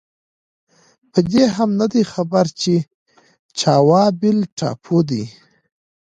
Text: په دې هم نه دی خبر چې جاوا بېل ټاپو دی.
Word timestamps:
په 1.11 1.19
دې 1.31 1.43
هم 1.55 1.69
نه 1.81 1.87
دی 1.93 2.03
خبر 2.13 2.45
چې 2.61 2.73
جاوا 3.59 4.03
بېل 4.19 4.39
ټاپو 4.57 4.97
دی. 5.09 5.23